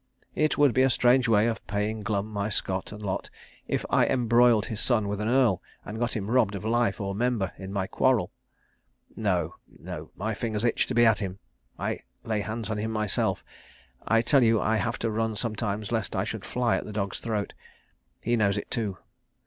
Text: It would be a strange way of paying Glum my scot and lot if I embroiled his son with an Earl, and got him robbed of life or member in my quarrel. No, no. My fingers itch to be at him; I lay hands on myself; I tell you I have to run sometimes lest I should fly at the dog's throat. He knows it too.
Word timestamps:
It 0.33 0.57
would 0.57 0.73
be 0.73 0.81
a 0.81 0.89
strange 0.89 1.27
way 1.27 1.45
of 1.45 1.63
paying 1.67 2.01
Glum 2.01 2.25
my 2.27 2.49
scot 2.49 2.91
and 2.91 3.03
lot 3.03 3.29
if 3.67 3.85
I 3.91 4.07
embroiled 4.07 4.65
his 4.65 4.79
son 4.79 5.07
with 5.07 5.21
an 5.21 5.27
Earl, 5.27 5.61
and 5.85 5.99
got 5.99 6.15
him 6.17 6.31
robbed 6.31 6.55
of 6.55 6.65
life 6.65 6.99
or 6.99 7.13
member 7.13 7.51
in 7.59 7.71
my 7.71 7.85
quarrel. 7.85 8.31
No, 9.15 9.57
no. 9.69 10.09
My 10.15 10.33
fingers 10.33 10.65
itch 10.65 10.87
to 10.87 10.95
be 10.95 11.05
at 11.05 11.19
him; 11.19 11.37
I 11.77 11.99
lay 12.23 12.39
hands 12.41 12.71
on 12.71 12.89
myself; 12.91 13.43
I 14.07 14.23
tell 14.23 14.41
you 14.43 14.59
I 14.59 14.77
have 14.77 14.97
to 14.97 15.11
run 15.11 15.35
sometimes 15.35 15.91
lest 15.91 16.15
I 16.15 16.23
should 16.23 16.45
fly 16.45 16.77
at 16.77 16.85
the 16.85 16.93
dog's 16.93 17.19
throat. 17.19 17.53
He 18.21 18.35
knows 18.35 18.57
it 18.57 18.71
too. 18.71 18.97